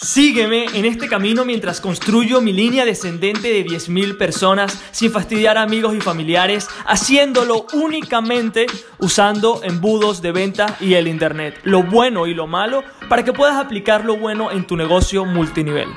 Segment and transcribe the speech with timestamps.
[0.00, 5.62] Sígueme en este camino mientras construyo mi línea descendente de 10.000 personas sin fastidiar a
[5.62, 8.66] amigos y familiares, haciéndolo únicamente
[9.00, 13.56] usando embudos de venta y el Internet, lo bueno y lo malo, para que puedas
[13.56, 15.88] aplicar lo bueno en tu negocio multinivel.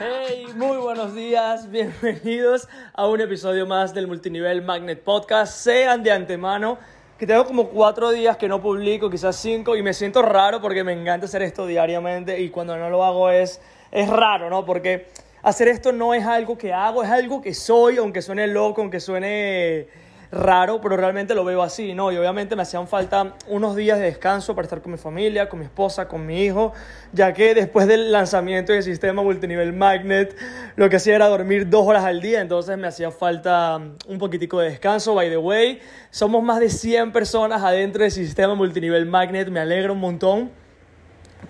[0.00, 5.54] Hey, muy buenos días, bienvenidos a un episodio más del Multinivel Magnet Podcast.
[5.58, 6.78] Sean de antemano
[7.18, 10.82] que tengo como cuatro días que no publico, quizás cinco, y me siento raro porque
[10.82, 13.60] me encanta hacer esto diariamente y cuando no lo hago es,
[13.92, 14.64] es raro, ¿no?
[14.64, 15.06] Porque
[15.42, 18.98] hacer esto no es algo que hago, es algo que soy, aunque suene loco, aunque
[18.98, 19.86] suene
[20.34, 22.12] raro, pero realmente lo veo así, ¿no?
[22.12, 25.60] Y obviamente me hacían falta unos días de descanso para estar con mi familia, con
[25.60, 26.72] mi esposa, con mi hijo,
[27.12, 30.36] ya que después del lanzamiento del sistema multinivel Magnet,
[30.76, 34.58] lo que hacía era dormir dos horas al día, entonces me hacía falta un poquitico
[34.60, 35.80] de descanso, by the way.
[36.10, 40.50] Somos más de 100 personas adentro del sistema multinivel Magnet, me alegra un montón,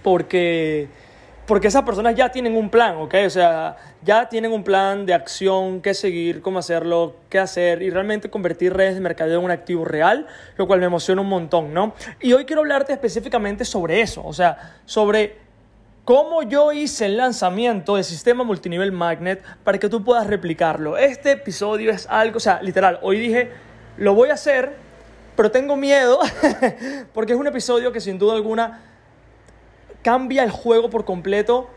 [0.02, 0.88] porque
[1.46, 3.14] porque esas personas ya tienen un plan, ¿ok?
[3.26, 7.90] O sea, ya tienen un plan de acción, qué seguir, cómo hacerlo, qué hacer y
[7.90, 11.74] realmente convertir redes de mercadeo en un activo real, lo cual me emociona un montón,
[11.74, 11.94] ¿no?
[12.20, 15.36] Y hoy quiero hablarte específicamente sobre eso, o sea, sobre
[16.04, 20.96] cómo yo hice el lanzamiento del sistema multinivel Magnet para que tú puedas replicarlo.
[20.96, 23.50] Este episodio es algo, o sea, literal, hoy dije,
[23.98, 24.76] lo voy a hacer,
[25.36, 26.20] pero tengo miedo
[27.12, 28.93] porque es un episodio que sin duda alguna
[30.04, 31.68] cambia el juego por completo,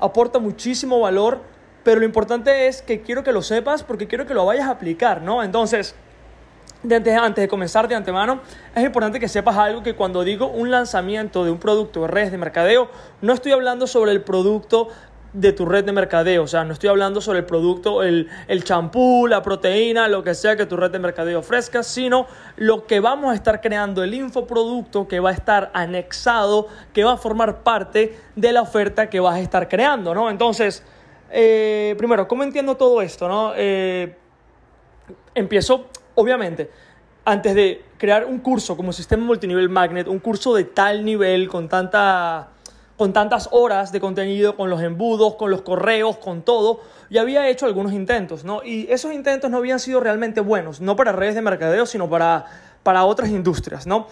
[0.00, 1.40] aporta muchísimo valor,
[1.82, 4.70] pero lo importante es que quiero que lo sepas porque quiero que lo vayas a
[4.70, 5.42] aplicar, ¿no?
[5.42, 5.96] Entonces,
[6.84, 8.40] antes, de comenzar de antemano,
[8.74, 12.30] es importante que sepas algo que cuando digo un lanzamiento de un producto de redes
[12.30, 12.88] de mercadeo,
[13.20, 14.88] no estoy hablando sobre el producto
[15.32, 16.42] de tu red de mercadeo.
[16.42, 18.28] O sea, no estoy hablando sobre el producto, el
[18.64, 23.00] champú, la proteína, lo que sea que tu red de mercadeo ofrezca, sino lo que
[23.00, 27.62] vamos a estar creando, el infoproducto que va a estar anexado, que va a formar
[27.62, 30.30] parte de la oferta que vas a estar creando, ¿no?
[30.30, 30.84] Entonces,
[31.30, 33.52] eh, primero, ¿cómo entiendo todo esto, no?
[33.56, 34.16] Eh,
[35.34, 36.70] empiezo, obviamente,
[37.24, 41.68] antes de crear un curso como sistema multinivel magnet, un curso de tal nivel, con
[41.68, 42.48] tanta
[42.96, 46.80] con tantas horas de contenido, con los embudos, con los correos, con todo,
[47.10, 48.62] ya había hecho algunos intentos, ¿no?
[48.64, 52.46] Y esos intentos no habían sido realmente buenos, no para redes de mercadeo, sino para,
[52.82, 54.06] para otras industrias, ¿no?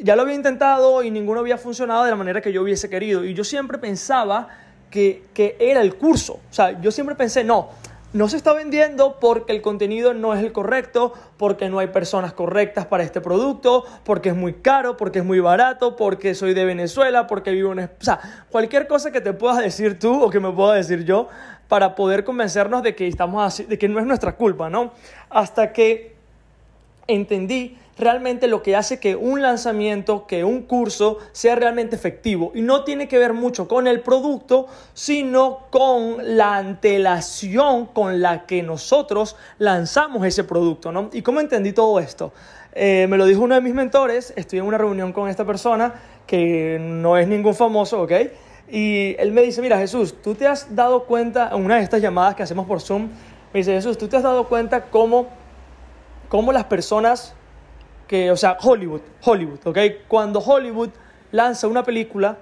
[0.00, 3.24] Ya lo había intentado y ninguno había funcionado de la manera que yo hubiese querido.
[3.24, 4.48] Y yo siempre pensaba
[4.90, 6.34] que, que era el curso.
[6.34, 7.70] O sea, yo siempre pensé, no,
[8.14, 12.32] no se está vendiendo porque el contenido no es el correcto, porque no hay personas
[12.32, 16.64] correctas para este producto, porque es muy caro, porque es muy barato, porque soy de
[16.64, 17.80] Venezuela, porque vivo en...
[17.80, 18.20] O sea,
[18.50, 21.28] cualquier cosa que te puedas decir tú o que me pueda decir yo
[21.66, 24.92] para poder convencernos de que, estamos así, de que no es nuestra culpa, ¿no?
[25.28, 26.13] Hasta que
[27.06, 32.52] entendí realmente lo que hace que un lanzamiento, que un curso sea realmente efectivo.
[32.54, 38.46] Y no tiene que ver mucho con el producto, sino con la antelación con la
[38.46, 40.92] que nosotros lanzamos ese producto.
[40.92, 41.10] ¿no?
[41.12, 42.32] ¿Y cómo entendí todo esto?
[42.74, 45.94] Eh, me lo dijo uno de mis mentores, estoy en una reunión con esta persona
[46.26, 48.12] que no es ningún famoso, ¿ok?
[48.68, 52.02] Y él me dice, mira Jesús, tú te has dado cuenta, en una de estas
[52.02, 53.10] llamadas que hacemos por Zoom,
[53.52, 55.28] me dice Jesús, tú te has dado cuenta cómo,
[56.34, 57.32] cómo las personas
[58.08, 59.78] que, o sea, Hollywood, Hollywood, ¿ok?
[60.08, 60.88] Cuando Hollywood
[61.30, 62.38] lanza una película,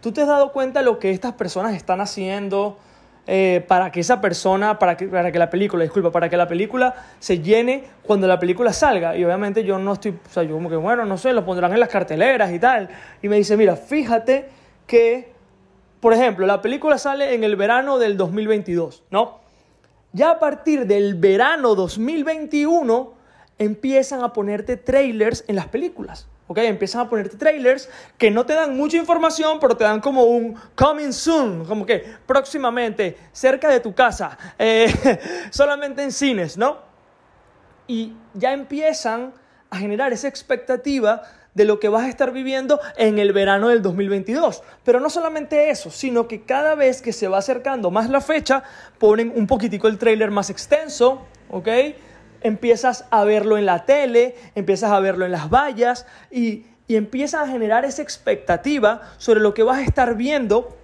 [0.00, 2.78] ¿tú te has dado cuenta de lo que estas personas están haciendo
[3.26, 6.46] eh, para que esa persona, para que, para que la película, disculpa, para que la
[6.46, 9.16] película se llene cuando la película salga?
[9.16, 11.72] Y obviamente yo no estoy, o sea, yo como que, bueno, no sé, lo pondrán
[11.72, 12.88] en las carteleras y tal.
[13.20, 14.48] Y me dice, mira, fíjate
[14.86, 15.32] que,
[15.98, 19.40] por ejemplo, la película sale en el verano del 2022, ¿no?
[20.12, 23.13] Ya a partir del verano 2021
[23.58, 26.28] empiezan a ponerte trailers en las películas.
[26.46, 26.58] ¿ok?
[26.58, 27.88] Empiezan a ponerte trailers
[28.18, 32.04] que no te dan mucha información, pero te dan como un coming soon, como que
[32.26, 34.92] próximamente, cerca de tu casa, eh,
[35.50, 36.78] solamente en cines, ¿no?
[37.86, 39.32] Y ya empiezan
[39.70, 41.22] a generar esa expectativa
[41.54, 44.62] de lo que vas a estar viviendo en el verano del 2022.
[44.84, 48.64] Pero no solamente eso, sino que cada vez que se va acercando más la fecha,
[48.98, 51.68] ponen un poquitico el trailer más extenso, ¿ok?
[52.44, 57.48] Empiezas a verlo en la tele, empiezas a verlo en las vallas y, y empiezas
[57.48, 60.76] a generar esa expectativa sobre lo que vas a estar viendo.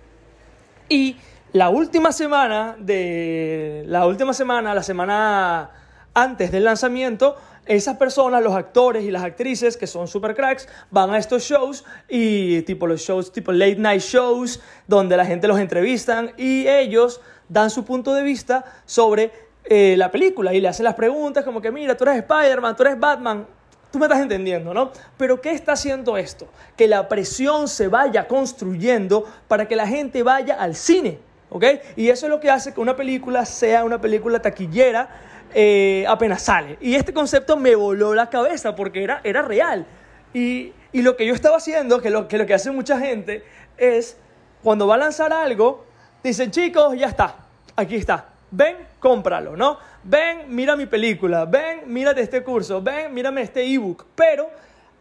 [0.89, 1.17] Y
[1.53, 5.71] la última semana de la última semana, la semana
[6.15, 7.37] antes del lanzamiento,
[7.67, 11.85] esas personas, los actores y las actrices que son super cracks, van a estos shows
[12.09, 17.21] y tipo los shows, tipo late night shows, donde la gente los entrevistan y ellos
[17.49, 21.63] dan su punto de vista sobre eh, la película y le hacen las preguntas como
[21.63, 23.47] que, mira, tú eres Spider-Man, tú eres Batman.
[23.93, 24.91] tú me estás entendiendo, ¿no?
[25.17, 26.49] Pero ¿qué está haciendo esto?
[26.77, 31.21] Que la presión se vaya construyendo para que la gente vaya al cine,
[31.51, 31.65] ¿ok?
[31.95, 35.09] Y eso es lo que hace que una película sea una película taquillera
[35.55, 36.77] eh, apenas sale.
[36.81, 39.87] Y este concepto me voló la cabeza porque era, era real.
[40.35, 43.45] Y, y lo que yo estaba haciendo, que lo, que lo que hace mucha gente,
[43.77, 44.17] es
[44.65, 45.87] cuando va a lanzar algo,
[46.25, 47.37] dicen, chicos, ya está,
[47.77, 49.79] aquí está, ven, cómpralo, ¿no?
[50.05, 54.06] Ven, mira mi película, ven, mírate este curso, ven, mírame este ebook.
[54.14, 54.50] Pero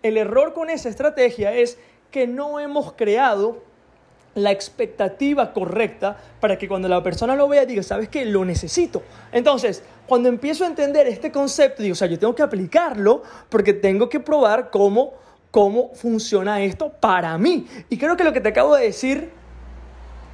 [0.03, 1.77] el error con esa estrategia es
[2.11, 3.63] que no hemos creado
[4.35, 8.25] la expectativa correcta para que cuando la persona lo vea diga, ¿sabes qué?
[8.25, 9.03] Lo necesito.
[9.31, 13.73] Entonces, cuando empiezo a entender este concepto, digo, o sea, yo tengo que aplicarlo porque
[13.73, 15.13] tengo que probar cómo,
[15.51, 17.67] cómo funciona esto para mí.
[17.89, 19.31] Y creo que lo que te acabo de decir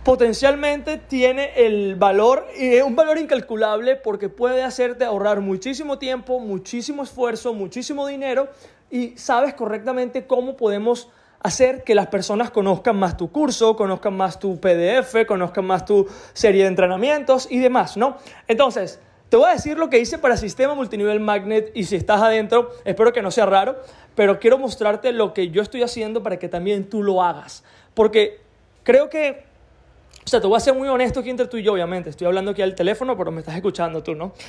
[0.05, 6.39] potencialmente tiene el valor, y es un valor incalculable porque puede hacerte ahorrar muchísimo tiempo,
[6.39, 8.47] muchísimo esfuerzo, muchísimo dinero
[8.91, 11.09] y sabes correctamente cómo podemos
[11.39, 16.07] hacer que las personas conozcan más tu curso, conozcan más tu PDF, conozcan más tu
[16.33, 18.17] serie de entrenamientos y demás, ¿no?
[18.47, 18.99] Entonces,
[19.29, 22.69] te voy a decir lo que hice para Sistema Multinivel Magnet y si estás adentro,
[22.85, 23.77] espero que no sea raro,
[24.13, 27.63] pero quiero mostrarte lo que yo estoy haciendo para que también tú lo hagas.
[27.95, 28.39] Porque
[28.83, 29.54] creo que
[30.25, 32.09] o sea, te voy a ser muy honesto aquí entre tú y yo, obviamente.
[32.09, 34.33] Estoy hablando aquí al teléfono, pero me estás escuchando tú, ¿no?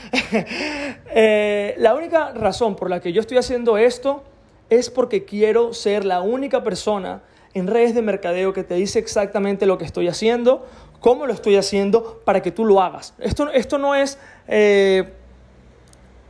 [1.19, 4.23] Eh, la única razón por la que yo estoy haciendo esto
[4.69, 7.23] es porque quiero ser la única persona
[7.55, 10.67] en redes de mercadeo que te dice exactamente lo que estoy haciendo,
[11.00, 13.14] cómo lo estoy haciendo, para que tú lo hagas.
[13.19, 14.19] Esto, esto no es,
[14.49, 15.14] eh,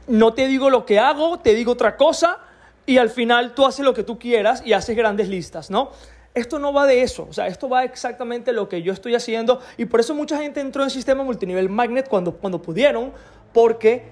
[0.06, 2.38] no te digo lo que hago, te digo otra cosa
[2.84, 5.90] y al final tú haces lo que tú quieras y haces grandes listas, ¿no?
[6.36, 9.58] Esto no va de eso, o sea, esto va exactamente lo que yo estoy haciendo
[9.78, 13.10] y por eso mucha gente entró en sistema multinivel magnet cuando, cuando pudieron,
[13.54, 14.04] porque,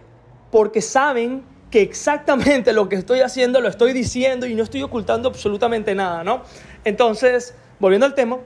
[0.51, 5.29] porque saben que exactamente lo que estoy haciendo lo estoy diciendo y no estoy ocultando
[5.29, 6.45] absolutamente nada, ¿no?
[6.83, 8.39] Entonces, volviendo al tema,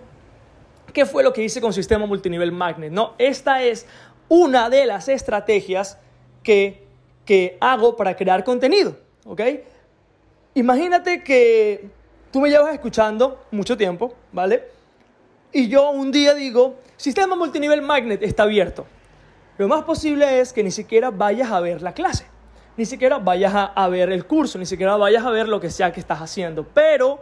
[0.92, 2.90] ¿qué fue lo que hice con sistema multinivel magnet?
[2.90, 3.86] No, esta es
[4.28, 5.98] una de las estrategias
[6.42, 6.84] que,
[7.25, 9.40] que hago para crear contenido, ¿ok?
[10.54, 11.96] Imagínate que
[12.30, 14.64] tú me llevas escuchando mucho tiempo, ¿vale?
[15.52, 18.86] Y yo un día digo, sistema multinivel magnet está abierto.
[19.56, 22.26] Lo más posible es que ni siquiera vayas a ver la clase,
[22.76, 25.92] ni siquiera vayas a, ver el curso, ni siquiera vayas a ver lo que sea
[25.92, 26.64] que estás haciendo.
[26.64, 27.19] Pero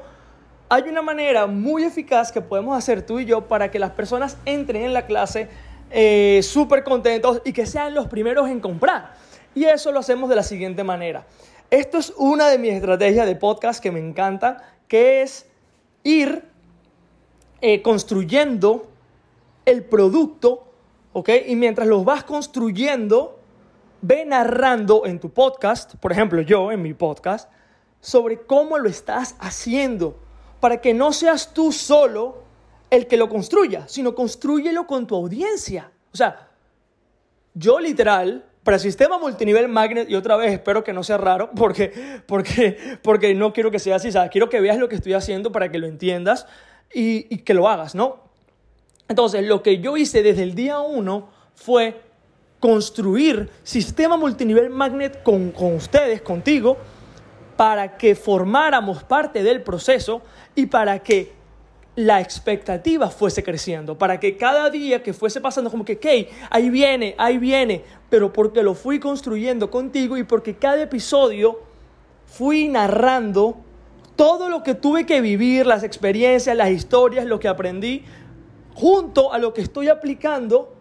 [0.68, 4.36] hay una manera muy eficaz que podemos hacer tú y yo para que las personas
[4.44, 5.48] entren en la clase
[5.90, 9.14] eh, súper contentos y que sean los primeros en comprar.
[9.54, 11.24] Y eso lo hacemos de la siguiente manera.
[11.70, 14.58] Esto es una de mis estrategias de podcast que me encanta,
[14.88, 15.46] que es
[16.04, 16.44] ir
[17.60, 18.88] eh, construyendo
[19.64, 20.68] el producto,
[21.12, 21.30] ¿ok?
[21.46, 23.40] Y mientras lo vas construyendo,
[24.02, 27.50] ve narrando en tu podcast, por ejemplo yo en mi podcast,
[28.00, 30.18] sobre cómo lo estás haciendo,
[30.60, 32.44] para que no seas tú solo
[32.90, 35.90] el que lo construya, sino construyelo con tu audiencia.
[36.12, 36.48] O sea,
[37.54, 41.92] yo literal para sistema multinivel magnet, y otra vez espero que no sea raro, porque,
[42.26, 44.28] porque, porque no quiero que sea así, ¿sabes?
[44.32, 46.48] quiero que veas lo que estoy haciendo para que lo entiendas
[46.92, 48.24] y, que lo hagas, ¿no?
[49.06, 52.00] Entonces, lo que yo hice desde el día uno fue
[52.58, 56.76] construir sistema multinivel magnet con, con ustedes, contigo,
[57.56, 60.22] para que formáramos parte del proceso
[60.56, 61.35] y para que
[61.96, 66.68] la expectativa fuese creciendo, para que cada día que fuese pasando como que, ok, ahí
[66.68, 71.59] viene, ahí viene, pero porque lo fui construyendo contigo y porque cada episodio
[72.26, 73.56] fui narrando
[74.14, 78.04] todo lo que tuve que vivir, las experiencias, las historias, lo que aprendí,
[78.75, 80.75] junto a lo que estoy aplicando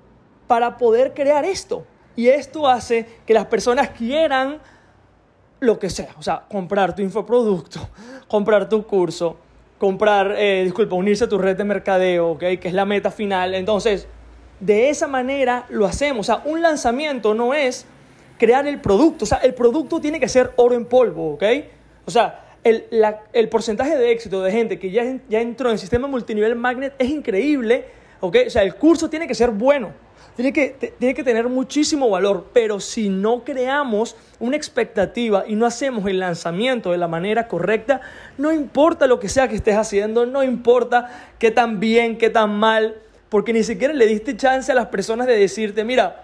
[0.47, 1.85] para poder crear esto.
[2.17, 4.59] Y esto hace que las personas quieran
[5.61, 7.79] lo que sea, o sea, comprar tu infoproducto,
[8.27, 9.37] comprar tu curso,
[9.77, 12.39] comprar, eh, disculpa, unirse a tu red de mercadeo, ¿ok?
[12.39, 13.55] Que es la meta final.
[13.55, 14.07] Entonces,
[14.59, 16.29] de esa manera lo hacemos.
[16.29, 17.85] O sea, un lanzamiento no es
[18.37, 19.25] crear el producto.
[19.25, 21.43] O sea, el producto tiene que ser oro en polvo, ¿ok?
[22.05, 22.85] O sea, el,
[23.33, 26.93] el porcentaje de éxito de gente que ya, ya entró en el sistema multinivel magnet
[26.97, 27.85] es increíble,
[28.19, 28.37] ¿ok?
[28.47, 29.93] O sea, el curso tiene que ser bueno.
[30.35, 35.65] Tiene que, tiene que tener muchísimo valor, pero si no creamos una expectativa y no
[35.65, 38.01] hacemos el lanzamiento de la manera correcta,
[38.37, 42.53] no importa lo que sea que estés haciendo, no importa qué tan bien, qué tan
[42.53, 42.95] mal,
[43.29, 46.23] porque ni siquiera le diste chance a las personas de decirte, mira,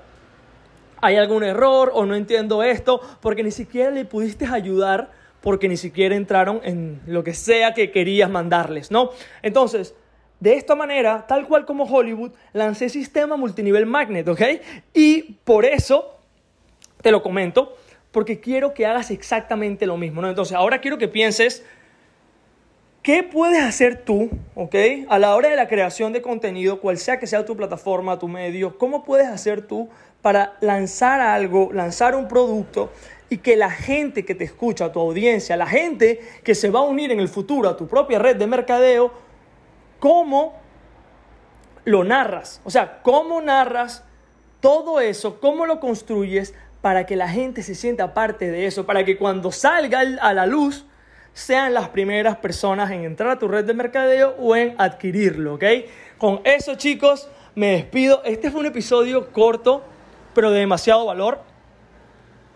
[1.02, 5.78] hay algún error o no entiendo esto, porque ni siquiera le pudiste ayudar porque ni
[5.78, 9.10] siquiera entraron en lo que sea que querías mandarles, ¿no?
[9.42, 9.96] Entonces,
[10.42, 14.42] de esta manera, tal cual como Hollywood, lancé sistema multinivel magnet, ¿ok?
[14.92, 16.18] Y por eso,
[17.02, 17.78] te lo comento,
[18.12, 20.20] porque quiero que hagas exactamente lo mismo.
[20.20, 20.30] ¿no?
[20.30, 21.64] Entonces, ahora quiero que pienses,
[23.04, 24.76] ¿qué puedes hacer tú, ok?
[25.10, 28.28] A la hora de la creación de contenido, cual sea que sea tu plataforma, tu
[28.28, 29.90] medio, ¿cómo puedes hacer tú
[30.24, 32.92] para lanzar algo, lanzar un producto
[33.30, 36.84] y que la gente que te escucha, tu audiencia, la gente que se va a
[36.84, 39.30] unir en el futuro a tu propia red de mercadeo,
[40.02, 40.60] cómo
[41.86, 42.60] lo narras?
[42.66, 44.04] O sea, ¿cómo narras
[44.60, 45.40] todo eso?
[45.40, 48.86] ¿Cómo lo construyes para que la gente se sienta parte de eso?
[48.86, 50.86] Para que cuando salga a la luz
[51.34, 55.64] sean las primeras personas en entrar a tu red de mercadeo o en adquirirlo, ¿ok?
[56.18, 58.24] Con eso, chicos, me despido.
[58.26, 59.84] Este fue un episodio corto,
[60.34, 61.42] pero de demasiado valor,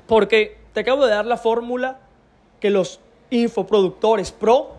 [0.08, 2.00] porque te acabo de dar la fórmula
[2.60, 3.00] que los
[3.30, 4.74] infoproductores pro,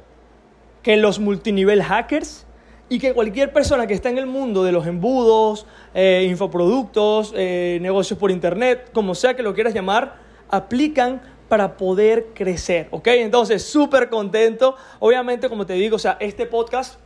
[0.83, 2.46] que los multinivel hackers
[2.89, 7.79] y que cualquier persona que está en el mundo de los embudos, eh, infoproductos, eh,
[7.81, 10.17] negocios por internet, como sea que lo quieras llamar,
[10.49, 13.09] aplican para poder crecer, ¿ok?
[13.09, 14.77] Entonces, súper contento.
[15.01, 16.99] Obviamente, como te digo, o sea, este podcast,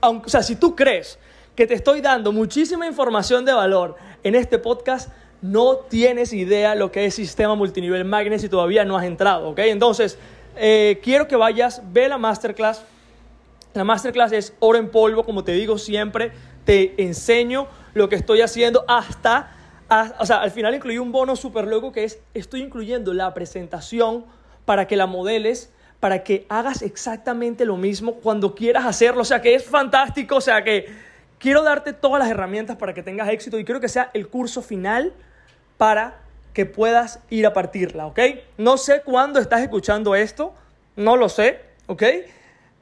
[0.00, 1.18] aunque, o sea, si tú crees
[1.54, 5.10] que te estoy dando muchísima información de valor en este podcast,
[5.42, 9.58] no tienes idea lo que es sistema multinivel magnet si todavía no has entrado, ¿ok?
[9.60, 10.18] Entonces,
[10.56, 12.82] eh, quiero que vayas, ve la masterclass.
[13.76, 16.32] La masterclass es oro en polvo, como te digo siempre,
[16.64, 19.52] te enseño lo que estoy haciendo hasta
[20.18, 24.24] o sea, al final incluí un bono súper loco que es, estoy incluyendo la presentación
[24.64, 29.22] para que la modeles, para que hagas exactamente lo mismo cuando quieras hacerlo.
[29.22, 30.86] O sea, que es fantástico, o sea, que
[31.38, 34.60] quiero darte todas las herramientas para que tengas éxito y quiero que sea el curso
[34.60, 35.12] final
[35.76, 36.18] para
[36.52, 38.18] que puedas ir a partirla, ¿ok?
[38.58, 40.52] No sé cuándo estás escuchando esto,
[40.96, 42.02] no lo sé, ¿ok?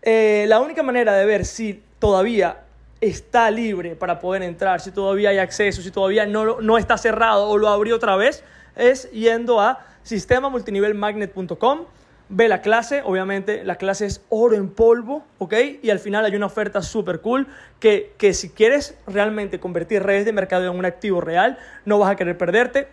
[0.07, 2.59] Eh, la única manera de ver si todavía
[3.01, 7.49] está libre para poder entrar, si todavía hay acceso, si todavía no, no está cerrado
[7.49, 8.45] o lo abrió otra vez,
[8.77, 11.87] es yendo a sistemamultinivelmagnet.com,
[12.29, 15.55] ve la clase, obviamente la clase es oro en polvo, ¿ok?
[15.83, 17.47] Y al final hay una oferta súper cool
[17.81, 22.11] que, que si quieres realmente convertir redes de mercado en un activo real, no vas
[22.11, 22.89] a querer perderte.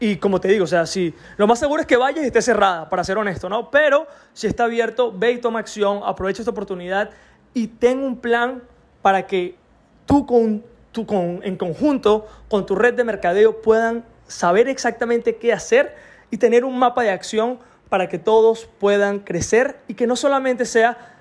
[0.00, 2.42] Y, como te digo, o sea, si lo más seguro es que vayas y esté
[2.42, 3.70] cerrada, para ser honesto, ¿no?
[3.70, 7.10] Pero si está abierto, ve y toma acción, aprovecha esta oportunidad
[7.54, 8.62] y ten un plan
[9.00, 9.56] para que
[10.04, 10.62] tú, con,
[10.92, 15.94] tú con, en conjunto con tu red de mercadeo puedan saber exactamente qué hacer
[16.30, 20.66] y tener un mapa de acción para que todos puedan crecer y que no solamente
[20.66, 21.16] sea